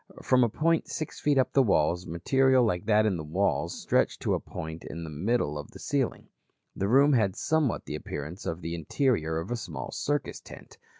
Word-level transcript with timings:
From 0.23 0.43
a 0.43 0.49
point 0.49 0.87
six 0.87 1.19
feet 1.19 1.37
up 1.37 1.53
the 1.53 1.61
walls 1.61 2.07
material 2.07 2.65
like 2.65 2.87
that 2.87 3.05
in 3.05 3.17
the 3.17 3.23
walls 3.23 3.79
stretched 3.79 4.19
to 4.23 4.33
a 4.33 4.39
point 4.39 4.83
in 4.83 5.03
the 5.03 5.11
middle 5.11 5.59
of 5.59 5.69
the 5.69 5.77
ceiling. 5.79 6.29
The 6.75 6.87
room 6.87 7.13
had 7.13 7.35
somewhat 7.35 7.85
the 7.85 7.93
appearance 7.93 8.47
of 8.47 8.61
the 8.61 8.73
interior 8.73 9.37
of 9.37 9.51
a 9.51 9.55
small 9.55 9.91
circus 9.91 10.39
tent. 10.41 10.79